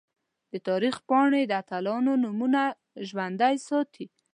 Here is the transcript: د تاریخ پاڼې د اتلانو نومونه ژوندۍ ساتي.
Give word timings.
د 0.51 0.53
تاریخ 0.67 0.95
پاڼې 1.07 1.41
د 1.47 1.51
اتلانو 1.61 2.13
نومونه 2.23 2.61
ژوندۍ 3.09 3.55
ساتي. 3.67 4.05